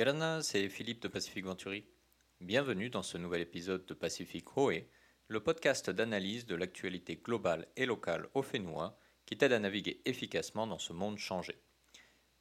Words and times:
Yorana, 0.00 0.40
c'est 0.40 0.70
Philippe 0.70 1.02
de 1.02 1.08
Pacific 1.08 1.44
Venturi. 1.44 1.84
Bienvenue 2.40 2.88
dans 2.88 3.02
ce 3.02 3.18
nouvel 3.18 3.42
épisode 3.42 3.84
de 3.84 3.92
Pacific 3.92 4.56
Hoé, 4.56 4.88
le 5.28 5.40
podcast 5.40 5.90
d'analyse 5.90 6.46
de 6.46 6.54
l'actualité 6.54 7.16
globale 7.16 7.68
et 7.76 7.84
locale 7.84 8.26
au 8.32 8.40
Fénois 8.40 8.98
qui 9.26 9.36
t'aide 9.36 9.52
à 9.52 9.58
naviguer 9.58 10.00
efficacement 10.06 10.66
dans 10.66 10.78
ce 10.78 10.94
monde 10.94 11.18
changé. 11.18 11.60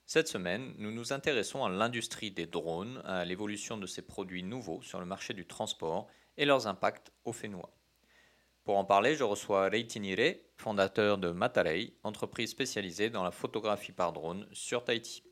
Cette 0.06 0.30
semaine, 0.30 0.74
nous 0.78 0.94
nous 0.94 1.12
intéressons 1.12 1.66
à 1.66 1.70
l'industrie 1.70 2.32
des 2.32 2.46
drones, 2.46 3.02
à 3.04 3.26
l'évolution 3.26 3.76
de 3.78 3.88
ces 3.88 4.04
produits 4.04 4.44
nouveaux 4.44 4.82
sur 4.82 5.02
le 5.02 5.06
marché 5.06 5.34
du 5.34 5.46
transport 5.46 6.08
et 6.38 6.46
leurs 6.46 6.68
impacts 6.68 7.12
au 7.26 7.34
Fénois. 7.34 7.76
Pour 8.64 8.78
en 8.78 8.86
parler, 8.86 9.16
je 9.16 9.26
reçois 9.26 9.68
Reitini 9.68 10.16
Re, 10.16 10.38
fondateur 10.56 11.18
de 11.18 11.32
Matarei, 11.32 11.94
entreprise 12.04 12.52
spécialisée 12.52 13.10
dans 13.10 13.26
la 13.26 13.32
photographie 13.32 13.92
par 13.92 14.14
drone 14.14 14.48
sur 14.54 14.86
Tahiti. 14.86 15.29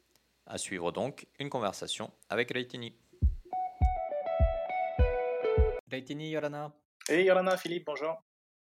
À 0.50 0.58
suivre 0.58 0.94
donc 0.94 1.28
une 1.40 1.50
conversation 1.50 2.10
avec 2.30 2.52
Reitini. 2.52 2.96
Reitini 5.92 6.30
Yorana. 6.30 6.74
Hey 7.10 7.26
Yorana, 7.26 7.58
Philippe, 7.58 7.86
bonjour. 7.86 8.16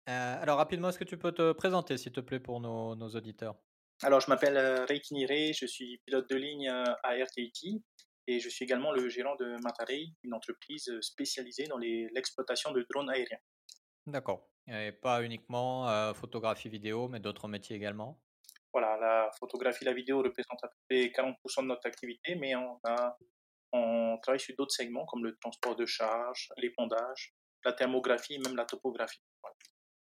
Euh, 0.09 0.43
alors 0.43 0.59
rapidement, 0.59 0.91
est-ce 0.91 0.99
que 0.99 1.05
tu 1.05 1.19
peux 1.19 1.33
te 1.33 1.51
présenter 1.51 1.97
s'il 1.97 2.13
te 2.13 2.21
plaît 2.21 2.39
pour 2.39 2.61
nos, 2.61 2.95
nos 2.95 3.09
auditeurs? 3.09 3.57
Alors 4.05 4.21
je 4.21 4.29
m'appelle 4.29 4.57
euh, 4.57 4.85
Reitini 4.85 5.27
Re, 5.27 5.53
je 5.53 5.67
suis 5.67 6.01
pilote 6.07 6.31
de 6.31 6.37
ligne 6.37 6.69
euh, 6.69 6.85
à 7.03 7.15
RTIT 7.17 7.83
et 8.29 8.39
je 8.39 8.49
suis 8.49 8.65
également 8.65 8.93
le 8.93 9.09
gérant 9.09 9.35
de 9.35 9.57
Matarei, 9.65 10.07
une 10.23 10.35
entreprise 10.35 10.89
spécialisée 11.01 11.65
dans 11.65 11.79
l'exploitation 11.79 12.71
de 12.71 12.87
drones 12.91 13.11
aériens. 13.11 13.41
D'accord. 14.07 14.49
Et 14.69 14.93
pas 14.93 15.25
uniquement 15.25 16.15
photographie 16.15 16.69
vidéo, 16.69 17.09
mais 17.09 17.19
d'autres 17.19 17.49
métiers 17.49 17.75
également? 17.75 18.23
Voilà, 18.73 18.97
la 18.97 19.31
photographie, 19.39 19.85
la 19.85 19.93
vidéo 19.93 20.23
représentent 20.23 20.63
à 20.65 20.69
peu 20.69 20.77
près 20.89 21.07
40% 21.09 21.63
de 21.63 21.67
notre 21.67 21.87
activité, 21.87 22.35
mais 22.35 22.55
on, 22.57 24.19
travaille 24.23 24.41
sur 24.41 24.55
d'autres 24.57 24.75
segments 24.75 25.05
comme 25.07 25.25
le 25.25 25.37
transport 25.37 25.75
de 25.75 25.87
charge, 25.87 26.49
l'épondage, 26.57 27.35
la 27.65 27.73
thermographie, 27.73 28.39
même 28.39 28.57
la 28.57 28.65
topographie. 28.65 29.23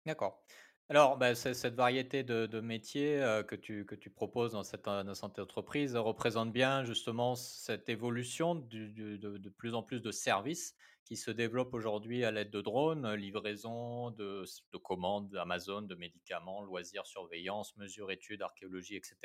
D'accord. 0.05 0.43
Alors, 0.89 1.17
bah, 1.17 1.35
cette 1.35 1.75
variété 1.75 2.23
de, 2.23 2.61
métiers 2.61 3.23
euh, 3.23 3.43
que, 3.43 3.55
tu, 3.55 3.87
proposes 4.15 4.53
dans 4.53 4.65
cette, 4.65 4.85
dans 4.85 5.13
entreprise 5.23 5.97
représente 5.97 6.53
bien 6.53 6.85
justement 6.85 7.35
cette 7.35 7.89
évolution 7.89 8.55
de, 8.55 9.49
plus 9.57 9.75
en 9.75 9.83
plus 9.83 10.01
de 10.01 10.11
services 10.11 10.77
qui 11.05 11.17
se 11.17 11.31
développent 11.31 11.75
aujourd'hui 11.75 12.25
à 12.25 12.31
l'aide 12.31 12.51
de 12.51 12.61
drones, 12.61 13.15
livraison 13.15 14.11
de, 14.11 14.45
commandes 14.83 15.35
Amazon, 15.37 15.83
de 15.83 15.95
médicaments, 15.95 16.63
loisirs, 16.63 17.07
surveillance, 17.07 17.77
mesures, 17.77 18.11
études, 18.11 18.43
archéologie, 18.43 18.97
etc. 18.97 19.17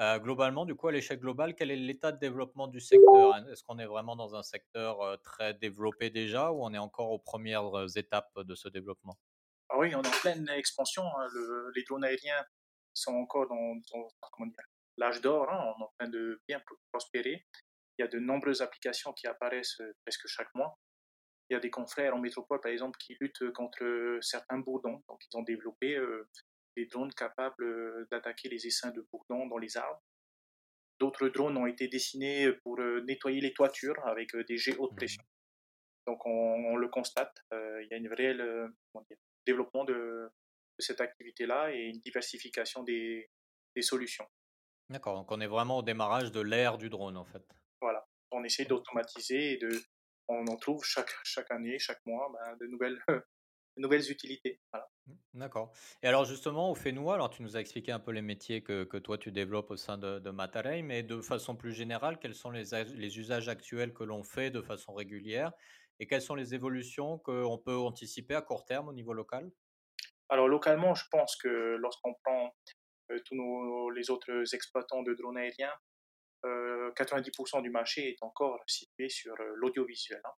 Euh, 0.00 0.18
globalement, 0.18 0.64
du 0.64 0.74
coup, 0.74 0.88
à 0.88 0.92
l'échelle 0.92 1.20
globale, 1.20 1.54
quel 1.54 1.70
est 1.70 1.76
l'état 1.76 2.10
de 2.10 2.18
développement 2.18 2.66
du 2.66 2.80
secteur? 2.80 3.36
Est-ce 3.48 3.62
qu'on 3.62 3.78
est 3.78 3.86
vraiment 3.86 4.16
dans 4.16 4.34
un 4.34 4.42
secteur 4.42 5.00
euh, 5.02 5.16
très 5.18 5.54
développé 5.54 6.10
déjà 6.10 6.50
ou 6.50 6.64
on 6.64 6.74
est 6.74 6.78
encore 6.78 7.10
aux 7.10 7.20
premières 7.20 7.70
étapes 7.96 8.32
de 8.36 8.54
ce 8.54 8.68
développement? 8.68 9.16
Ah 9.68 9.78
oui, 9.78 9.94
on 9.94 10.02
est 10.02 10.08
en 10.08 10.20
pleine 10.20 10.48
expansion. 10.48 11.04
Hein. 11.04 11.28
les 11.74 11.84
drones 11.84 12.04
aériens 12.04 12.44
sont 12.92 13.14
encore 13.14 13.48
dans, 13.48 13.74
l'âge 14.96 15.20
d'or. 15.20 15.50
Hein. 15.50 15.74
On 15.76 15.80
est 15.80 15.84
en 15.84 15.92
train 15.98 16.08
de 16.08 16.40
bien 16.48 16.60
prospérer. 16.92 17.44
Il 17.98 18.02
y 18.02 18.04
a 18.04 18.08
de 18.08 18.18
nombreuses 18.18 18.62
applications 18.62 19.12
qui 19.12 19.26
apparaissent 19.26 19.80
euh, 19.80 19.92
presque 20.04 20.26
chaque 20.26 20.52
mois. 20.54 20.76
Il 21.50 21.54
y 21.54 21.56
a 21.56 21.60
des 21.60 21.70
confrères 21.70 22.14
en 22.14 22.18
métropole, 22.18 22.60
par 22.60 22.72
exemple, 22.72 22.98
qui 22.98 23.16
luttent 23.20 23.50
contre 23.52 24.18
certains 24.22 24.58
bourdons. 24.58 25.02
Donc, 25.08 25.20
ils 25.30 25.36
ont 25.36 25.42
développé 25.42 25.94
euh, 25.94 26.28
des 26.76 26.86
drones 26.86 27.12
capables 27.12 27.64
euh, 27.64 28.06
d'attaquer 28.10 28.48
les 28.48 28.66
essaims 28.66 28.92
de 28.92 29.06
bourdons 29.12 29.46
dans 29.46 29.58
les 29.58 29.76
arbres. 29.76 30.02
D'autres 30.98 31.28
drones 31.28 31.56
ont 31.56 31.66
été 31.66 31.88
dessinés 31.88 32.52
pour 32.62 32.78
nettoyer 32.78 33.40
les 33.40 33.52
toitures 33.52 33.98
avec 34.06 34.34
des 34.36 34.56
jets 34.56 34.76
haute 34.78 34.92
mmh. 34.92 34.96
pression. 34.96 35.22
Donc, 36.06 36.24
on, 36.24 36.76
le 36.76 36.88
constate. 36.88 37.36
il 37.52 37.88
y 37.90 37.94
a 37.94 37.96
une 37.96 38.12
réelle 38.12 38.70
développement 39.46 39.84
de, 39.84 40.30
cette 40.78 41.00
activité-là 41.00 41.72
et 41.72 41.82
une 41.84 42.00
diversification 42.00 42.82
des, 42.82 43.30
solutions. 43.80 44.26
D'accord, 44.90 45.16
donc 45.16 45.30
on 45.32 45.40
est 45.40 45.46
vraiment 45.46 45.78
au 45.78 45.82
démarrage 45.82 46.30
de 46.30 46.40
l'ère 46.40 46.78
du 46.78 46.88
drone 46.88 47.16
en 47.16 47.24
fait. 47.24 47.42
Voilà, 47.80 48.06
on 48.30 48.44
essaie 48.44 48.64
d'automatiser 48.64 49.52
et 49.52 49.56
de, 49.56 49.70
on 50.28 50.46
en 50.46 50.56
trouve 50.56 50.84
chaque, 50.84 51.12
chaque 51.24 51.50
année, 51.50 51.78
chaque 51.78 52.04
mois, 52.06 52.32
ben, 52.32 52.56
de, 52.60 52.66
nouvelles, 52.66 52.98
nouvelles 53.76 54.10
utilités. 54.10 54.60
Mmh, 55.06 55.12
d'accord. 55.34 55.72
Et 56.02 56.08
alors 56.08 56.24
justement, 56.24 56.70
au 56.70 56.74
Fénois, 56.74 57.14
alors 57.14 57.30
tu 57.30 57.42
nous 57.42 57.56
as 57.56 57.60
expliqué 57.60 57.92
un 57.92 58.00
peu 58.00 58.12
les 58.12 58.22
métiers 58.22 58.62
que, 58.62 58.84
que 58.84 58.96
toi 58.96 59.18
tu 59.18 59.32
développes 59.32 59.70
au 59.70 59.76
sein 59.76 59.98
de, 59.98 60.18
de 60.18 60.30
Matarei, 60.30 60.82
mais 60.82 61.02
de 61.02 61.20
façon 61.20 61.56
plus 61.56 61.72
générale, 61.72 62.18
quels 62.18 62.34
sont 62.34 62.50
les, 62.50 62.64
les 62.94 63.18
usages 63.18 63.48
actuels 63.48 63.92
que 63.92 64.04
l'on 64.04 64.22
fait 64.22 64.50
de 64.50 64.62
façon 64.62 64.94
régulière 64.94 65.52
et 66.00 66.06
quelles 66.06 66.22
sont 66.22 66.34
les 66.34 66.54
évolutions 66.54 67.18
qu'on 67.18 67.58
peut 67.58 67.76
anticiper 67.76 68.34
à 68.34 68.42
court 68.42 68.64
terme 68.64 68.88
au 68.88 68.92
niveau 68.92 69.12
local? 69.12 69.50
Alors 70.28 70.48
localement, 70.48 70.94
je 70.94 71.04
pense 71.10 71.36
que 71.36 71.76
lorsqu'on 71.76 72.14
prend 72.24 72.52
euh, 73.10 73.18
tous 73.26 73.34
nos, 73.34 73.90
les 73.90 74.10
autres 74.10 74.54
exploitants 74.54 75.02
de 75.02 75.14
drones 75.14 75.36
aériens, 75.36 75.72
90% 76.44 77.58
euh, 77.58 77.62
du 77.62 77.70
marché 77.70 78.10
est 78.10 78.22
encore 78.22 78.62
situé 78.66 79.08
sur 79.08 79.34
euh, 79.40 79.52
l'audiovisuel, 79.56 80.20
hein. 80.24 80.32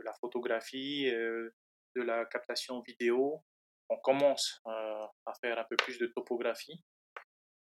de 0.00 0.04
la 0.04 0.12
photographie, 0.14 1.10
de 1.10 2.02
la 2.02 2.24
captation 2.26 2.80
vidéo. 2.80 3.42
On 3.88 3.98
commence 3.98 4.62
à 4.64 5.34
faire 5.40 5.58
un 5.58 5.64
peu 5.64 5.76
plus 5.76 5.98
de 5.98 6.06
topographie, 6.06 6.82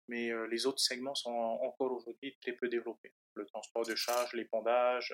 mais 0.08 0.32
les 0.50 0.66
autres 0.66 0.80
segments 0.80 1.16
sont 1.16 1.30
encore 1.30 1.92
aujourd'hui 1.92 2.38
très 2.42 2.54
peu 2.54 2.70
développés. 2.70 3.14
Le 3.36 3.46
transport 3.46 3.86
de 3.86 3.94
charge, 3.96 4.34
l'épandage, 4.34 5.14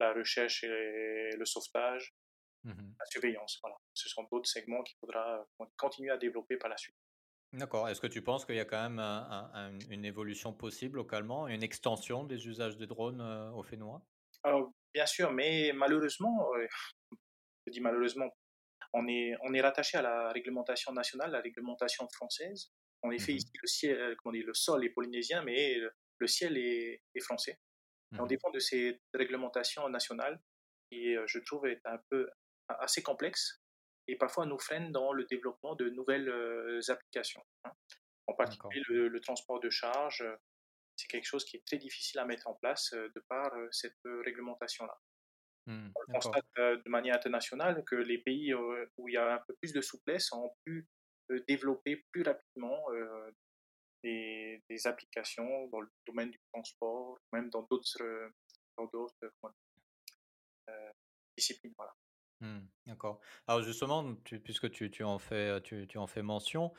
la 0.00 0.12
recherche 0.14 0.64
et 0.64 1.30
le 1.36 1.44
sauvetage, 1.44 2.14
mmh 2.64 2.72
la 2.98 3.06
surveillance. 3.06 3.58
Voilà. 3.62 3.76
Ce 3.92 4.08
sont 4.08 4.26
d'autres 4.30 4.48
segments 4.48 4.82
qu'il 4.82 4.96
faudra 4.98 5.46
continuer 5.76 6.10
à 6.10 6.16
développer 6.16 6.56
par 6.56 6.70
la 6.70 6.76
suite. 6.76 6.96
D'accord. 7.52 7.88
Est-ce 7.88 8.00
que 8.00 8.06
tu 8.06 8.22
penses 8.22 8.46
qu'il 8.46 8.54
y 8.54 8.60
a 8.60 8.64
quand 8.64 8.88
même 8.88 9.00
une 9.90 10.04
évolution 10.04 10.52
possible 10.52 10.96
localement, 10.96 11.48
une 11.48 11.62
extension 11.62 12.24
des 12.24 12.46
usages 12.46 12.76
des 12.78 12.86
drones 12.86 13.20
euh, 13.20 13.50
au 13.50 13.62
Fénois? 13.62 14.02
Alors, 14.42 14.72
bien 14.94 15.04
sûr, 15.06 15.30
mais 15.32 15.72
malheureusement, 15.74 16.48
euh, 16.54 16.66
je 17.66 17.72
dis 17.72 17.80
malheureusement, 17.80 18.30
on 18.94 19.06
est, 19.06 19.34
on 19.42 19.52
est 19.52 19.60
rattaché 19.60 19.98
à 19.98 20.02
la 20.02 20.32
réglementation 20.32 20.92
nationale, 20.92 21.30
la 21.30 21.40
réglementation 21.40 22.08
française. 22.08 22.70
En 23.02 23.10
effet, 23.10 23.32
mmh 23.32 23.36
ici, 23.36 23.50
le, 23.60 23.66
ciel, 23.66 24.16
comment 24.18 24.32
dire, 24.32 24.46
le 24.46 24.54
sol 24.54 24.84
est 24.84 24.90
polynésien, 24.90 25.42
mais 25.42 25.76
le 26.18 26.26
ciel 26.26 26.56
est, 26.56 27.02
est 27.14 27.20
français. 27.20 27.58
On 28.18 28.24
mmh 28.24 28.28
dépend 28.28 28.50
de 28.50 28.60
ces 28.60 29.00
réglementations 29.12 29.88
nationales 29.90 30.40
qui, 30.90 31.16
euh, 31.16 31.24
je 31.26 31.38
trouve, 31.40 31.66
est 31.66 31.80
un 31.84 31.98
peu 32.08 32.28
assez 32.68 33.02
complexe 33.02 33.61
et 34.12 34.16
parfois 34.16 34.46
nous 34.46 34.58
freine 34.58 34.92
dans 34.92 35.12
le 35.12 35.24
développement 35.24 35.74
de 35.74 35.88
nouvelles 35.88 36.28
euh, 36.28 36.80
applications. 36.88 37.42
Hein. 37.64 37.72
En 38.26 38.34
particulier, 38.34 38.82
le, 38.88 39.20
transport 39.20 39.58
de 39.60 39.70
charge, 39.70 40.20
euh, 40.22 40.36
c'est 40.96 41.08
quelque 41.08 41.26
chose 41.26 41.44
qui 41.44 41.56
est 41.56 41.66
très 41.66 41.78
difficile 41.78 42.20
à 42.20 42.24
mettre 42.24 42.46
en 42.46 42.54
place 42.54 42.92
de 42.92 43.24
par 43.28 43.50
cette 43.70 43.98
réglementation-là. 44.04 44.94
Mmh, 45.66 45.90
on 45.94 46.12
constate 46.12 46.44
de 46.56 46.88
manière 46.88 47.16
internationale 47.16 47.82
que 47.84 47.96
les 47.96 48.18
pays 48.18 48.52
où 48.54 49.08
il 49.08 49.14
y 49.14 49.16
a 49.16 49.34
un 49.34 49.40
peu 49.46 49.54
plus 49.60 49.72
de 49.72 49.80
souplesse 49.80 50.30
ont 50.32 50.54
pu 50.64 50.86
développer 51.48 52.04
plus 52.12 52.22
rapidement 52.22 52.84
des, 54.02 54.86
applications 54.86 55.68
dans 55.68 55.80
le 55.80 55.88
domaine 56.06 56.30
du 56.30 56.38
transport, 56.52 57.18
même 57.32 57.50
dans 57.50 57.62
d'autres, 57.70 58.02
euh, 60.68 60.92
disciplines. 61.36 61.74
Voilà. 61.76 61.94
Mmh, 62.42 62.58
d'accord. 62.86 63.20
Alors 63.46 63.62
justement, 63.62 64.16
puisque 64.16 64.68
tu, 64.72 65.04
en 65.04 65.20
fais, 65.20 65.60
tu, 65.62 65.86
en 65.96 66.08
fais 66.08 66.22
mention, 66.22 66.72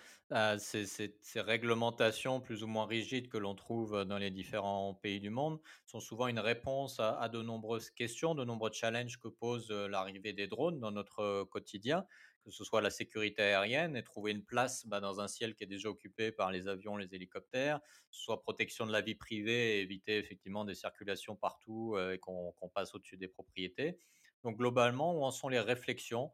ces, 0.57 1.15
réglementations 1.35 2.41
plus 2.41 2.63
ou 2.63 2.67
moins 2.67 2.85
rigides 2.85 3.29
que 3.29 3.37
l'on 3.37 3.55
trouve 3.55 4.03
dans 4.03 4.17
les 4.17 4.29
différents 4.29 4.93
pays 4.93 5.21
du 5.21 5.29
monde 5.29 5.61
sont 5.85 6.01
souvent 6.01 6.27
une 6.27 6.39
réponse 6.39 6.99
à, 6.99 7.29
de 7.29 7.41
nombreuses 7.41 7.91
questions, 7.91 8.35
de 8.35 8.43
nombreux 8.43 8.71
challenges 8.73 9.17
que 9.19 9.29
pose 9.29 9.71
l'arrivée 9.71 10.33
des 10.33 10.47
drones 10.47 10.81
dans 10.81 10.91
notre 10.91 11.45
quotidien 11.45 12.05
que 12.43 12.51
ce 12.51 12.65
soit 12.65 12.81
la 12.81 12.89
sécurité 12.89 13.41
aérienne 13.41 13.95
et 13.95 14.03
trouver 14.03 14.31
une 14.33 14.43
place 14.43 14.85
bah, 14.85 14.99
dans 14.99 15.21
un 15.21 15.29
ciel 15.29 15.55
qui 15.55 15.63
est 15.63 15.67
déjà 15.67 15.87
occupé 15.87 16.33
par 16.33 16.51
les 16.51 16.67
avions, 16.67 16.97
les 16.97 17.15
hélicoptères, 17.15 17.79
soit 18.09 18.41
protection 18.41 18.85
de 18.85 18.91
la 18.91 18.99
vie 18.99 19.15
privée 19.15 19.77
et 19.77 19.81
éviter 19.81 20.17
effectivement 20.17 20.65
des 20.65 20.75
circulations 20.75 21.37
partout 21.37 21.97
et 21.97 22.19
qu'on 22.19 22.53
passe 22.75 22.93
au-dessus 22.95 23.15
des 23.15 23.29
propriétés. 23.29 23.97
Donc 24.43 24.57
globalement, 24.57 25.17
où 25.17 25.23
en 25.23 25.31
sont 25.31 25.49
les 25.49 25.59
réflexions 25.59 26.31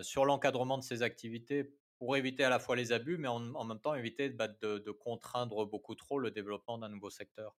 sur 0.00 0.24
l'encadrement 0.24 0.78
de 0.78 0.82
ces 0.82 1.02
activités 1.02 1.70
pour 1.98 2.16
éviter 2.16 2.42
à 2.42 2.48
la 2.48 2.58
fois 2.58 2.74
les 2.74 2.90
abus, 2.90 3.18
mais 3.18 3.28
en, 3.28 3.64
même 3.64 3.80
temps 3.80 3.94
éviter 3.94 4.30
bah, 4.30 4.48
de, 4.48 4.78
de, 4.78 4.90
contraindre 4.90 5.66
beaucoup 5.66 5.94
trop 5.94 6.18
le 6.18 6.30
développement 6.30 6.78
d'un 6.78 6.88
nouveau 6.88 7.10
secteur? 7.10 7.54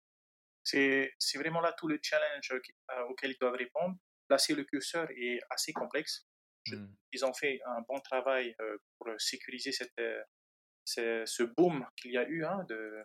C'est 0.63 1.13
vraiment 1.35 1.61
là 1.61 1.73
tout 1.73 1.87
le 1.87 2.01
challenge 2.03 2.51
euh, 2.53 3.05
auquel 3.11 3.33
ils 3.33 3.39
doivent 3.39 3.57
répondre. 3.57 3.95
Placer 4.27 4.55
le 4.55 4.65
curseur 4.65 5.09
est 5.11 5.39
assez 5.51 5.73
complexe 5.75 6.27
Mmh. 6.69 6.87
Ils 7.13 7.25
ont 7.25 7.35
fait 7.35 7.61
un 7.67 7.83
bon 7.89 8.01
travail 8.01 8.55
euh, 8.61 8.79
pour 8.99 9.09
sécuriser 9.19 9.73
cette, 9.73 9.99
euh, 9.99 11.27
ce 11.27 11.43
boom 11.43 11.87
qu'il 11.97 12.13
y 12.13 12.19
a 12.19 12.27
eu 12.29 12.45
hein, 12.45 12.65
de, 12.69 13.03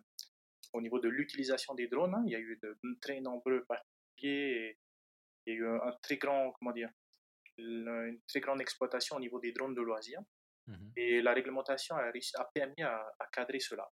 au 0.74 0.82
niveau 0.82 1.00
de 1.00 1.10
l'utilisation 1.10 1.74
des 1.74 1.88
drones. 1.88 2.16
Hein. 2.16 2.24
Il 2.26 2.32
y 2.32 2.36
a 2.36 2.40
eu 2.40 2.58
de, 2.62 2.78
très 3.02 3.20
nombreux 3.22 3.66
particulier, 3.66 4.78
il 5.46 5.54
y 5.54 5.58
a 5.58 5.60
eu 5.60 5.68
un 5.68 5.92
très 6.02 6.18
grand, 6.18 6.52
comment 6.54 6.72
dire, 6.72 6.90
une 7.58 8.20
très 8.28 8.40
grande 8.40 8.62
exploitation 8.62 9.18
au 9.18 9.20
niveau 9.20 9.40
des 9.40 9.52
drones 9.52 9.76
de 9.76 9.82
loisirs. 9.82 10.22
Mmh 10.68 10.92
et 10.98 11.22
la 11.22 11.34
réglementation 11.34 11.96
a, 11.96 12.12
a 12.12 12.46
permis 12.54 12.84
à, 12.84 13.30
cadrer 13.32 13.60
cela. 13.60 13.90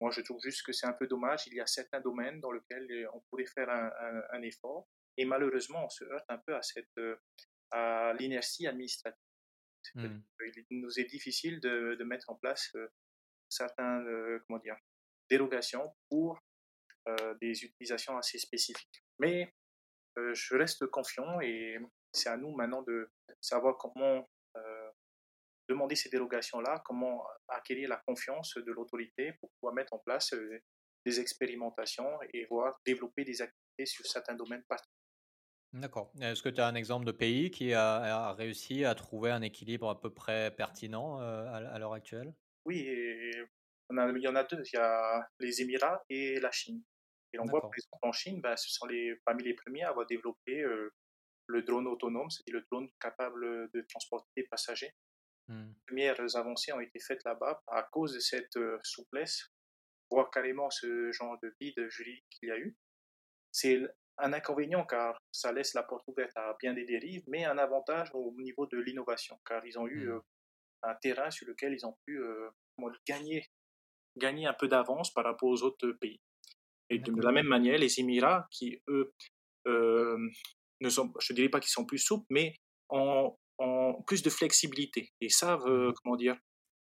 Moi, 0.00 0.10
je 0.10 0.22
trouve 0.22 0.40
juste 0.42 0.64
que 0.64 0.72
c'est 0.72 0.86
un 0.86 0.92
peu 0.92 1.06
dommage. 1.06 1.46
Il 1.46 1.54
y 1.54 1.60
a 1.60 1.66
certains 1.66 2.00
domaines 2.00 2.40
dans 2.40 2.50
lesquels 2.50 2.90
euh, 2.90 3.06
on 3.14 3.20
pourrait 3.28 3.46
faire 3.46 3.68
un, 3.68 4.42
effort. 4.42 4.88
Et 5.16 5.24
malheureusement, 5.24 5.84
on 5.84 5.88
se 5.88 6.04
heurte 6.04 6.24
un 6.28 6.38
peu 6.38 6.56
à, 6.56 6.62
cette, 6.62 6.88
euh, 6.98 7.16
à 7.70 8.12
l'inertie 8.18 8.66
administrative. 8.66 9.20
Mmh. 9.94 10.20
Il 10.70 10.80
nous 10.80 10.98
est 10.98 11.04
difficile 11.04 11.60
de, 11.60 11.96
de 11.98 12.04
mettre 12.04 12.28
en 12.30 12.34
place 12.34 12.70
euh, 12.74 12.88
certaines 13.48 14.40
comment 14.46 14.58
dire, 14.58 14.76
dérogations 15.28 15.94
pour 16.08 16.38
des 17.40 17.64
utilisations 17.64 18.16
assez 18.16 18.38
spécifiques. 18.38 19.02
Mais 19.18 19.52
je 20.16 20.56
reste 20.56 20.86
confiant 20.86 21.40
et 21.40 21.78
c'est 22.12 22.28
à 22.28 22.36
nous 22.36 22.54
maintenant 22.54 22.82
de 22.82 23.10
savoir 23.40 23.76
comment 23.78 24.26
demander 25.70 25.94
ces 25.94 26.10
dérogations-là, 26.10 26.82
comment 26.84 27.24
acquérir 27.48 27.88
la 27.88 28.02
confiance 28.06 28.54
de 28.56 28.72
l'autorité 28.72 29.32
pour 29.40 29.50
pouvoir 29.52 29.72
mettre 29.72 29.94
en 29.94 29.98
place 29.98 30.34
euh, 30.34 30.58
des 31.06 31.20
expérimentations 31.20 32.10
et 32.34 32.44
voir 32.50 32.78
développer 32.84 33.24
des 33.24 33.40
activités 33.40 33.86
sur 33.86 34.04
certains 34.04 34.34
domaines 34.34 34.64
particuliers. 34.68 34.96
D'accord. 35.72 36.12
Est-ce 36.20 36.42
que 36.42 36.48
tu 36.48 36.60
as 36.60 36.66
un 36.66 36.74
exemple 36.74 37.06
de 37.06 37.12
pays 37.12 37.50
qui 37.52 37.72
a, 37.72 38.32
réussi 38.32 38.84
à 38.84 38.94
trouver 38.96 39.30
un 39.30 39.40
équilibre 39.40 39.88
à 39.88 40.00
peu 40.00 40.12
près 40.12 40.50
pertinent 40.50 41.20
euh, 41.20 41.46
à, 41.46 41.78
l'heure 41.78 41.94
actuelle? 41.94 42.34
Oui, 42.66 42.86
il 42.88 43.46
y 43.88 44.28
en 44.28 44.34
a 44.34 44.44
deux. 44.44 44.62
Il 44.72 44.76
y 44.76 44.78
a 44.78 45.28
les 45.38 45.62
Émirats 45.62 46.02
et 46.10 46.40
la 46.40 46.50
Chine. 46.50 46.82
Et 47.32 47.38
on 47.38 47.44
voit, 47.44 47.60
par 47.60 47.70
exemple, 47.74 47.98
en 48.02 48.12
Chine, 48.12 48.40
ben, 48.40 48.56
ce 48.56 48.70
sont 48.70 48.86
les, 48.86 49.14
parmi 49.24 49.44
les 49.44 49.54
premiers 49.54 49.82
à 49.82 49.90
avoir 49.90 50.06
développé 50.06 50.60
euh, 50.62 50.92
le 51.46 51.62
drone 51.62 51.86
autonome, 51.86 52.30
c'est-à-dire 52.30 52.60
le 52.60 52.66
drone 52.70 52.88
capable 53.00 53.70
de 53.72 53.80
transporter 53.88 54.28
des 54.36 54.44
passagers. 54.44 54.94
Hmm. 55.48 55.68
Les 55.68 55.74
premières 55.86 56.36
avancées 56.36 56.72
ont 56.72 56.80
été 56.80 56.98
faites 57.00 57.24
là-bas 57.24 57.62
à 57.68 57.82
cause 57.84 58.14
de 58.14 58.20
cette 58.20 58.56
euh, 58.56 58.78
souplesse, 58.82 59.48
voire 60.10 60.30
carrément 60.30 60.70
ce 60.70 61.12
genre 61.12 61.38
de 61.42 61.54
vide 61.60 61.88
juridique 61.88 62.26
qu'il 62.30 62.48
y 62.48 62.52
a 62.52 62.58
eu. 62.58 62.76
C'est 63.52 63.80
un 64.18 64.32
inconvénient 64.32 64.84
car 64.84 65.18
ça 65.32 65.52
laisse 65.52 65.74
la 65.74 65.82
porte 65.82 66.06
ouverte 66.08 66.36
à 66.36 66.56
bien 66.60 66.74
des 66.74 66.84
dérives, 66.84 67.24
mais 67.26 67.44
un 67.44 67.58
avantage 67.58 68.10
au 68.14 68.34
niveau 68.38 68.66
de 68.66 68.78
l'innovation 68.78 69.40
car 69.46 69.64
ils 69.64 69.78
ont 69.78 69.86
eu 69.86 70.08
hmm. 70.08 70.12
euh, 70.12 70.20
un 70.82 70.94
terrain 70.96 71.30
sur 71.30 71.46
lequel 71.46 71.74
ils 71.74 71.84
ont 71.84 71.96
pu 72.06 72.18
gagner, 73.06 73.44
gagner 74.16 74.46
un 74.46 74.54
peu 74.54 74.66
d'avance 74.66 75.12
par 75.12 75.24
rapport 75.24 75.50
aux 75.50 75.62
autres 75.62 75.92
pays. 75.92 76.18
Et 76.90 76.98
de 76.98 77.22
la 77.22 77.32
même 77.32 77.46
manière, 77.46 77.78
les 77.78 78.00
Émirats, 78.00 78.46
qui 78.50 78.80
eux, 78.88 79.12
ne 79.66 80.88
sont, 80.88 81.12
je 81.20 81.32
ne 81.32 81.36
dirais 81.36 81.48
pas 81.48 81.60
qu'ils 81.60 81.70
sont 81.70 81.84
plus 81.84 81.98
souples, 81.98 82.26
mais 82.30 82.54
ont 82.88 83.36
plus 84.06 84.22
de 84.22 84.30
flexibilité 84.30 85.12
et 85.20 85.28
savent, 85.28 85.66
mmh. 85.66 85.94
comment 86.02 86.16
dire, 86.16 86.36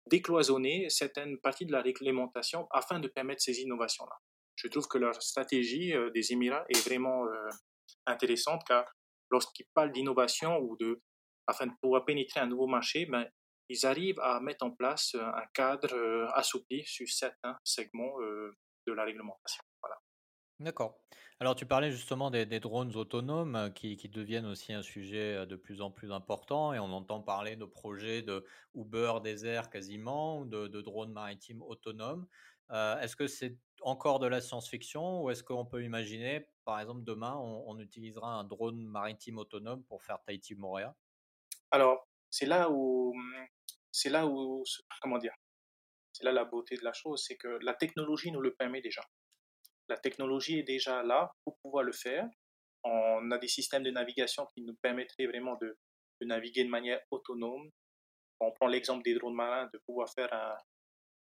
décloisonner 0.09 0.89
certaines 0.89 1.37
parties 1.39 1.65
de 1.65 1.71
la 1.71 1.81
réglementation 1.81 2.67
afin 2.71 2.99
de 2.99 3.07
permettre 3.07 3.41
ces 3.41 3.61
innovations-là. 3.61 4.15
Je 4.55 4.67
trouve 4.67 4.87
que 4.87 4.97
leur 4.97 5.21
stratégie 5.21 5.93
euh, 5.93 6.09
des 6.11 6.33
Émirats 6.33 6.65
est 6.69 6.85
vraiment 6.85 7.25
euh, 7.25 7.49
intéressante 8.05 8.61
car 8.67 8.85
lorsqu'ils 9.29 9.67
parlent 9.73 9.91
d'innovation 9.91 10.59
ou 10.59 10.75
de, 10.77 11.01
afin 11.47 11.67
de 11.67 11.73
pouvoir 11.81 12.05
pénétrer 12.05 12.39
un 12.39 12.47
nouveau 12.47 12.67
marché, 12.67 13.05
ben, 13.05 13.27
ils 13.69 13.85
arrivent 13.85 14.19
à 14.19 14.39
mettre 14.39 14.65
en 14.65 14.71
place 14.71 15.15
euh, 15.15 15.23
un 15.23 15.45
cadre 15.53 16.29
assoupli 16.33 16.83
sur 16.85 17.07
certains 17.07 17.57
segments 17.63 18.19
de 18.19 18.93
la 18.93 19.03
réglementation. 19.03 19.63
D'accord. 20.61 20.99
Alors, 21.39 21.55
tu 21.55 21.65
parlais 21.65 21.89
justement 21.89 22.29
des, 22.29 22.45
drones 22.59 22.95
autonomes 22.95 23.55
euh, 23.55 23.69
qui, 23.71 23.95
deviennent 24.09 24.45
aussi 24.45 24.73
un 24.73 24.83
sujet 24.83 25.37
euh, 25.37 25.45
de 25.47 25.55
plus 25.55 25.81
en 25.81 25.89
plus 25.89 26.11
important 26.11 26.71
et 26.71 26.77
on 26.77 26.91
entend 26.93 27.19
parler 27.19 27.55
de 27.55 27.65
projets 27.65 28.21
de 28.21 28.45
Uber 28.75 29.13
désert 29.23 29.71
quasiment 29.71 30.39
ou 30.39 30.45
de, 30.45 30.81
drones 30.81 31.11
maritimes 31.11 31.63
autonomes. 31.63 32.27
Euh, 32.69 32.99
est-ce 32.99 33.15
que 33.15 33.25
c'est 33.25 33.57
encore 33.81 34.19
de 34.19 34.27
la 34.27 34.39
science-fiction 34.39 35.23
ou 35.23 35.31
est-ce 35.31 35.43
qu'on 35.43 35.65
peut 35.65 35.83
imaginer, 35.83 36.47
par 36.63 36.79
exemple, 36.79 37.03
demain, 37.03 37.35
on, 37.35 37.79
utilisera 37.79 38.35
un 38.35 38.43
drone 38.43 38.85
maritime 38.85 39.39
autonome 39.39 39.83
pour 39.85 40.03
faire 40.03 40.21
Tahiti-Moréa 40.21 40.95
Alors, 41.71 42.07
c'est 42.29 42.45
là 42.45 42.69
où, 42.69 43.15
c'est 43.91 44.11
là 44.11 44.27
où, 44.27 44.63
comment 45.01 45.17
dire, 45.17 45.33
c'est 46.13 46.23
là 46.23 46.31
la 46.31 46.45
beauté 46.45 46.77
de 46.77 46.83
la 46.83 46.93
chose, 46.93 47.23
c'est 47.27 47.35
que 47.35 47.57
la 47.63 47.73
technologie 47.73 48.31
nous 48.31 48.41
le 48.41 48.53
permet 48.53 48.81
déjà. 48.81 49.01
La 49.91 49.97
technologie 49.97 50.57
est 50.57 50.63
déjà 50.63 51.03
là 51.03 51.29
pour 51.43 51.57
pouvoir 51.57 51.83
le 51.83 51.91
faire. 51.91 52.25
On 52.85 53.29
a 53.29 53.37
des 53.37 53.49
systèmes 53.49 53.83
de 53.83 53.91
navigation 53.91 54.45
qui 54.53 54.61
nous 54.61 54.73
permettraient 54.81 55.25
vraiment 55.25 55.57
de, 55.57 55.77
naviguer 56.21 56.63
de 56.63 56.69
manière 56.69 57.01
autonome. 57.11 57.69
On 58.39 58.53
prend 58.53 58.67
l'exemple 58.67 59.03
des 59.03 59.13
drones 59.15 59.35
marins, 59.35 59.69
de 59.73 59.79
pouvoir 59.85 60.09
faire 60.09 60.31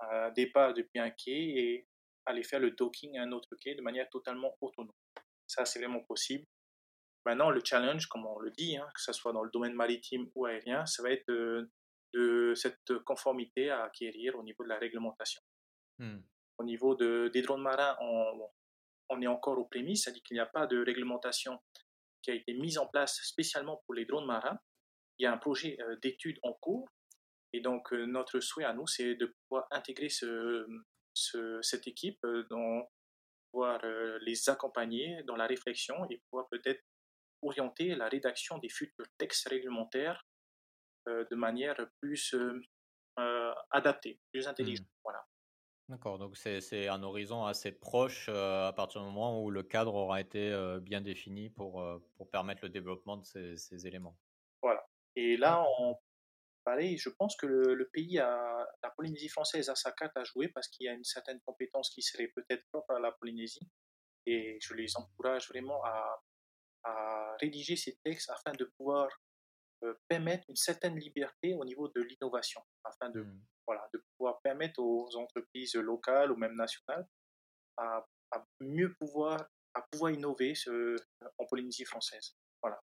un, 0.01 0.31
départ 0.31 0.73
depuis 0.73 0.99
un 0.99 1.11
quai 1.11 1.35
et 1.35 1.87
aller 2.25 2.43
faire 2.43 2.61
le 2.61 2.71
docking 2.71 3.19
à 3.19 3.25
un 3.25 3.33
autre 3.33 3.55
quai 3.61 3.75
de 3.75 3.83
manière 3.83 4.09
totalement 4.09 4.57
autonome. 4.63 4.91
Ça, 5.47 5.67
c'est 5.67 5.79
vraiment 5.79 6.03
possible. 6.05 6.45
Maintenant, 7.27 7.51
le 7.51 7.61
challenge, 7.63 8.07
comme 8.07 8.25
on 8.25 8.39
le 8.39 8.53
dit, 8.53 8.79
hein, 8.79 8.89
que 8.95 9.03
ce 9.03 9.13
soit 9.13 9.35
dans 9.35 9.43
le 9.43 9.51
domaine 9.51 9.75
maritime 9.75 10.31
ou 10.35 10.47
aérien, 10.47 10.87
ça 10.87 11.03
va 11.03 11.11
être 11.11 11.27
de, 11.29 12.55
cette 12.55 13.01
conformité 13.05 13.69
à 13.69 13.83
acquérir 13.83 14.35
au 14.37 14.43
niveau 14.43 14.65
de 14.65 14.71
la 14.71 14.79
réglementation. 14.79 15.43
Hmm. 15.99 16.21
Au 16.59 16.65
niveau 16.65 16.95
de, 16.95 17.31
des 17.33 17.43
drones 17.43 17.63
marins, 17.63 17.97
on, 18.01 18.49
on 19.11 19.23
est 19.23 19.27
encore 19.27 19.59
aux 19.59 19.67
prémices, 19.67 20.05
c'est-à-dire 20.05 20.23
qu'il 20.23 20.37
n'y 20.37 20.41
a 20.41 20.47
pas 20.47 20.67
de 20.67 20.83
réglementation 20.83 21.61
qui 22.23 22.31
a 22.31 22.35
été 22.35 22.55
mise 22.55 22.79
en 22.79 22.87
place 22.87 23.21
spécialement 23.23 23.83
pour 23.87 23.95
les 23.95 24.05
drones 24.05 24.27
marins. 24.27 24.59
Il 25.19 25.25
y 25.25 25.27
a 25.27 25.33
un 25.33 25.39
projet 25.39 25.77
euh, 25.81 25.97
d'étude 26.03 26.39
en 26.43 26.53
cours. 26.53 26.89
Et 27.53 27.61
donc, 27.61 27.93
euh, 27.93 28.05
notre 28.05 28.41
souhait 28.41 28.65
à 28.65 28.73
nous, 28.73 28.87
c'est 28.87 29.15
de 29.15 29.27
pouvoir 29.27 29.67
intégrer 29.71 30.09
ce, 30.09 30.67
cette 31.63 31.87
équipe, 31.87 32.19
euh, 32.25 32.45
dans, 32.51 32.91
pouvoir 33.53 33.81
les 34.21 34.51
accompagner 34.51 35.23
dans 35.23 35.37
la 35.37 35.47
réflexion 35.47 35.95
et 36.11 36.21
pouvoir 36.29 36.47
peut-être 36.51 36.83
orienter 37.43 37.95
la 37.95 38.09
rédaction 38.09 38.59
des 38.59 38.69
futurs 38.69 39.07
textes 39.17 39.49
réglementaires 39.49 40.27
de 41.07 41.35
manière 41.37 41.77
plus 42.01 42.35
adaptée, 43.71 44.21
plus 44.31 44.47
intelligente. 44.47 44.87
Mmh. 44.87 45.01
Voilà. 45.05 45.25
D'accord, 45.89 46.19
donc 46.19 46.37
c'est 46.37 46.89
un 46.89 47.03
horizon 47.05 47.45
assez 47.45 47.71
proche 47.71 48.27
euh, 48.29 48.67
à 48.67 48.73
partir 48.73 49.03
du 49.03 49.07
moment 49.07 49.41
où 49.41 49.53
le 49.53 49.63
cadre 49.63 49.95
aura 49.95 50.21
été 50.21 50.51
euh, 50.51 50.81
bien 50.81 51.01
défini 51.01 51.49
pour, 51.49 51.81
euh, 51.81 51.99
pour 52.17 52.29
permettre 52.29 52.65
le 52.65 52.71
développement 52.71 53.17
de 53.17 53.25
ces, 53.25 53.57
ces 53.57 53.87
éléments. 53.87 54.19
Voilà. 54.63 54.85
Et 55.15 55.37
là, 55.37 55.65
on, 55.79 55.97
pareil, 56.65 56.99
je 56.99 57.09
pense 57.09 57.37
que 57.37 57.47
le, 57.47 57.89
pays, 57.93 58.19
a, 58.19 58.67
la 58.83 58.91
Polynésie 58.91 59.29
française 59.29 59.69
a 59.69 59.77
sa 59.77 59.93
carte 59.93 60.17
à 60.17 60.25
jouer 60.25 60.49
parce 60.49 60.67
qu'il 60.67 60.87
y 60.87 60.89
a 60.89 60.93
une 60.93 61.05
certaine 61.05 61.41
compétence 61.43 61.89
qui 61.91 62.03
serait 62.03 62.33
peut-être 62.35 62.65
propre 62.73 62.91
à 62.93 62.99
la 62.99 63.13
Polynésie. 63.13 63.69
Et 64.27 64.59
je 64.61 64.75
les 64.75 64.97
encourage 64.97 65.49
vraiment 65.49 65.85
à, 65.85 66.21
à 66.83 67.37
rédiger 67.41 67.77
ces 67.77 67.97
textes 68.03 68.29
afin 68.31 68.51
de 68.59 68.65
pouvoir 68.77 69.09
permettre 70.09 70.45
une 70.49 70.57
certaine 70.57 70.99
liberté 70.99 71.55
au 71.55 71.65
niveau 71.65 71.89
de 71.89 72.01
l'innovation, 72.01 72.63
afin 72.85 73.11
de 73.11 73.23
mmh 73.23 73.41
voilà, 73.67 73.89
de 73.93 74.03
pouvoir 74.17 74.41
permettre 74.43 74.81
aux 74.81 75.17
entreprises 75.17 75.75
locales 75.75 76.31
ou 76.31 76.37
même 76.37 76.55
nationales 76.55 77.07
à, 77.77 78.07
mieux 78.61 78.95
pouvoir, 78.95 79.45
à 79.75 79.83
pouvoir 79.91 80.13
innover 80.13 80.55
ce, 80.55 80.97
en 81.39 81.47
Polynésie 81.47 81.85
française. 81.85 82.37
Voilà. 82.63 82.81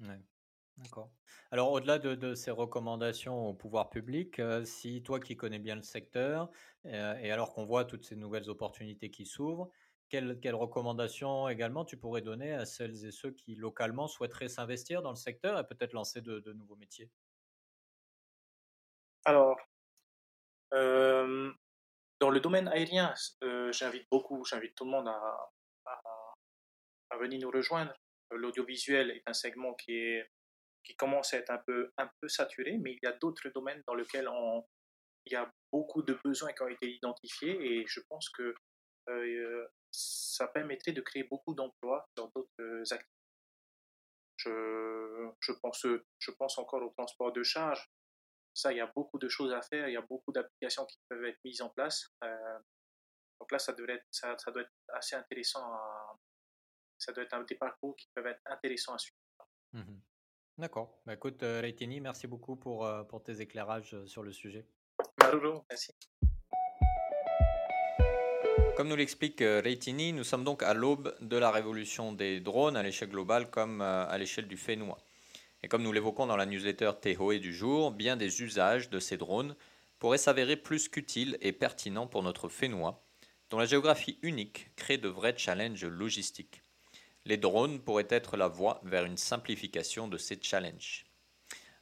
D'accord. 0.77 1.11
Alors, 1.51 1.71
au-delà 1.71 1.99
de, 1.99 2.33
ces 2.33 2.51
recommandations 2.51 3.49
au 3.49 3.53
pouvoir 3.53 3.89
public, 3.89 4.39
euh, 4.39 4.63
si 4.65 5.03
toi 5.03 5.19
qui 5.19 5.35
connais 5.35 5.59
bien 5.59 5.75
le 5.75 5.83
secteur, 5.83 6.49
euh, 6.85 7.15
et 7.17 7.31
alors 7.31 7.53
qu'on 7.53 7.65
voit 7.65 7.85
toutes 7.85 8.05
ces 8.05 8.15
nouvelles 8.15 8.49
opportunités 8.49 9.11
qui 9.11 9.25
s'ouvrent, 9.25 9.69
quelles, 10.11 10.55
recommandations 10.55 11.47
également 11.47 11.85
tu 11.85 11.95
pourrais 11.95 12.21
donner 12.21 12.53
à 12.53 12.65
celles 12.65 13.05
et 13.05 13.11
ceux 13.11 13.31
qui 13.31 13.55
localement 13.55 14.07
souhaiteraient 14.07 14.49
s'investir 14.49 15.01
dans 15.01 15.11
le 15.11 15.15
secteur 15.15 15.57
et 15.57 15.65
peut-être 15.65 15.93
lancer 15.93 16.21
de, 16.21 16.51
nouveaux 16.51 16.75
métiers? 16.75 17.09
Alors, 19.23 19.57
euh, 20.73 21.51
dans 22.19 22.29
le 22.29 22.39
domaine 22.41 22.67
aérien, 22.67 23.13
euh, 23.43 23.71
j'invite 23.71 24.07
beaucoup, 24.11 24.43
j'invite 24.43 24.75
tout 24.75 24.85
le 24.85 24.91
monde 24.91 25.07
à, 25.07 25.47
venir 27.19 27.39
nous 27.41 27.51
rejoindre. 27.51 27.93
L'audiovisuel 28.31 29.11
est 29.11 29.23
un 29.27 29.33
segment 29.33 29.75
qui, 29.75 29.93
est, 29.93 30.29
qui 30.83 30.95
commence 30.95 31.33
à 31.33 31.37
être 31.37 31.51
un 31.51 31.59
peu, 31.59 31.91
un 31.97 32.09
peu 32.19 32.27
saturé, 32.27 32.77
mais 32.79 32.93
il 32.93 32.99
y 33.03 33.07
a 33.07 33.11
d'autres 33.13 33.49
domaines 33.49 33.83
dans 33.85 33.93
lesquels 33.93 34.27
il 35.25 35.33
y 35.33 35.35
a 35.35 35.51
beaucoup 35.71 36.01
de 36.01 36.17
besoins 36.25 36.51
qui 36.53 36.63
ont 36.63 36.67
été 36.67 36.91
identifiés 36.91 37.57
et 37.61 37.85
je 37.87 37.99
pense 38.09 38.29
que 38.29 38.55
euh, 39.09 39.67
ça 39.91 40.47
permettrait 40.47 40.93
de 40.93 41.01
créer 41.01 41.23
beaucoup 41.23 41.53
d'emplois 41.53 42.07
dans 42.15 42.31
d'autres 42.35 42.93
activités. 42.93 43.17
Je, 44.37 45.29
je, 45.39 45.51
pense, 45.51 45.85
je 46.19 46.31
pense 46.31 46.57
encore 46.57 46.81
au 46.81 46.89
transport 46.89 47.31
de 47.31 47.43
charge. 47.43 47.91
Ça, 48.53 48.73
il 48.73 48.77
y 48.77 48.81
a 48.81 48.91
beaucoup 48.95 49.19
de 49.19 49.29
choses 49.29 49.53
à 49.53 49.61
faire, 49.61 49.87
il 49.87 49.93
y 49.93 49.97
a 49.97 50.01
beaucoup 50.01 50.31
d'applications 50.31 50.85
qui 50.85 50.97
peuvent 51.07 51.23
être 51.25 51.39
mises 51.45 51.61
en 51.61 51.69
place. 51.69 52.09
Euh, 52.23 52.59
donc 53.39 53.51
là, 53.51 53.59
ça, 53.59 53.73
devrait 53.73 53.93
être, 53.93 54.07
ça, 54.11 54.35
doit 54.51 54.63
être 54.63 54.73
assez 54.89 55.15
intéressant 55.15 55.63
ça 57.01 57.11
doit 57.11 57.23
être 57.23 57.45
des 57.45 57.55
parcours 57.55 57.95
qui 57.95 58.07
peuvent 58.13 58.27
être 58.27 58.41
intéressants 58.45 58.93
à 58.93 58.97
suivre. 58.97 59.17
Mmh 59.73 59.99
D'accord. 60.57 61.01
Bah, 61.05 61.13
écoute, 61.13 61.41
euh, 61.41 61.61
Reitini, 61.61 62.01
merci 62.01 62.27
beaucoup 62.27 62.55
pour, 62.55 62.85
euh, 62.85 63.03
pour 63.03 63.23
tes 63.23 63.41
éclairages 63.41 63.95
euh, 63.95 64.05
sur 64.05 64.21
le 64.21 64.31
sujet. 64.31 64.67
Maruro, 65.17 65.65
merci. 65.69 65.95
Comme 68.81 68.89
nous 68.89 68.95
l'explique 68.95 69.41
Reitini, 69.41 70.11
nous 70.11 70.23
sommes 70.23 70.43
donc 70.43 70.63
à 70.63 70.73
l'aube 70.73 71.15
de 71.21 71.37
la 71.37 71.51
révolution 71.51 72.13
des 72.13 72.39
drones 72.39 72.75
à 72.75 72.81
l'échelle 72.81 73.09
globale 73.09 73.47
comme 73.51 73.79
à 73.79 74.17
l'échelle 74.17 74.47
du 74.47 74.57
Fénois. 74.57 74.97
Et 75.61 75.67
comme 75.67 75.83
nous 75.83 75.91
l'évoquons 75.91 76.25
dans 76.25 76.35
la 76.35 76.47
newsletter 76.47 76.89
Tehoe 76.99 77.37
du 77.37 77.53
jour, 77.53 77.91
bien 77.91 78.17
des 78.17 78.41
usages 78.41 78.89
de 78.89 78.97
ces 78.97 79.17
drones 79.17 79.55
pourraient 79.99 80.17
s'avérer 80.17 80.55
plus 80.55 80.89
qu'utiles 80.89 81.37
et 81.41 81.51
pertinents 81.51 82.07
pour 82.07 82.23
notre 82.23 82.49
Fénois, 82.49 83.05
dont 83.51 83.59
la 83.59 83.67
géographie 83.67 84.17
unique 84.23 84.71
crée 84.75 84.97
de 84.97 85.09
vrais 85.09 85.37
challenges 85.37 85.85
logistiques. 85.85 86.63
Les 87.27 87.37
drones 87.37 87.81
pourraient 87.81 88.07
être 88.09 88.35
la 88.35 88.47
voie 88.47 88.81
vers 88.83 89.05
une 89.05 89.15
simplification 89.15 90.07
de 90.07 90.17
ces 90.17 90.39
challenges. 90.41 91.05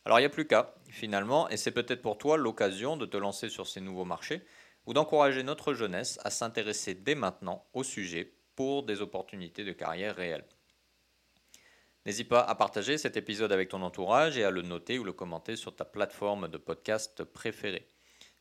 Alors 0.03 0.20
il 0.20 0.24
n'y 0.24 0.25
a 0.25 0.29
plus 0.29 0.48
qu'à, 0.48 0.75
finalement, 0.89 1.48
et 1.48 1.56
c'est 1.56 1.72
peut-être 1.72 2.01
pour 2.01 2.18
toi 2.18 2.36
l'occasion 2.36 2.98
de 2.98 3.06
te 3.06 3.15
lancer 3.15 3.48
sur 3.48 3.68
ces 3.68 3.79
nouveaux 3.79 4.03
marchés 4.03 4.41
ou 4.86 4.93
d'encourager 4.93 5.43
notre 5.43 5.74
jeunesse 5.74 6.19
à 6.24 6.29
s'intéresser 6.29 6.95
dès 6.95 7.15
maintenant 7.15 7.65
au 7.74 7.83
sujet 7.83 8.33
pour 8.55 8.83
des 8.83 9.01
opportunités 9.01 9.63
de 9.63 9.71
carrière 9.71 10.15
réelles. 10.15 10.45
N'hésite 12.05 12.29
pas 12.29 12.41
à 12.41 12.55
partager 12.55 12.98
cet 12.98 13.17
épisode 13.17 13.51
avec 13.51 13.69
ton 13.69 13.81
entourage 13.81 14.38
et 14.38 14.43
à 14.43 14.51
le 14.51 14.62
noter 14.62 15.00
ou 15.00 15.03
le 15.03 15.13
commenter 15.13 15.55
sur 15.55 15.75
ta 15.75 15.86
plateforme 15.86 16.48
de 16.48 16.57
podcast 16.57 17.24
préférée. 17.24 17.88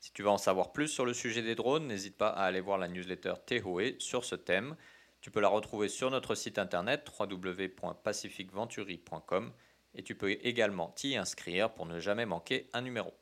Si 0.00 0.12
tu 0.12 0.23
veux 0.23 0.28
en 0.28 0.38
savoir 0.38 0.73
plus 0.73 0.88
sur 0.88 1.04
le 1.04 1.12
sujet 1.12 1.42
des 1.42 1.57
drones, 1.57 1.87
n'hésite 1.87 2.16
pas 2.16 2.30
à 2.30 2.45
aller 2.45 2.61
voir 2.61 2.78
la 2.78 2.88
newsletter 2.88 3.35
Tehoe 3.47 3.99
sur 3.99 4.25
ce 4.25 4.37
thème. 4.37 4.76
Tu 5.21 5.30
peux 5.30 5.40
la 5.40 5.49
retrouver 5.49 5.88
sur 5.88 6.11
notre 6.11 6.35
site 6.37 6.59
internet 6.59 7.11
www.pacificventuri.com 7.18 9.52
et 9.95 10.02
tu 10.02 10.14
peux 10.14 10.30
également 10.30 10.90
t'y 10.90 11.16
inscrire 11.16 11.73
pour 11.75 11.87
ne 11.87 11.99
jamais 11.99 12.26
manquer 12.26 12.68
un 12.73 12.83
numéro. 12.83 13.12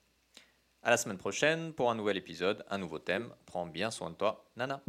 À 0.87 0.91
la 0.91 0.97
semaine 0.97 1.19
prochaine 1.19 1.73
pour 1.73 1.91
un 1.91 1.97
nouvel 1.97 2.17
épisode, 2.17 2.65
un 2.71 2.79
nouveau 2.79 3.01
thème. 3.01 3.31
Prends 3.45 3.67
bien 3.67 3.91
soin 3.91 4.11
de 4.11 4.15
toi, 4.15 4.45
Nana. 4.57 4.85